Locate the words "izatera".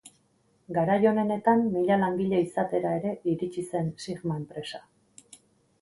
2.47-2.97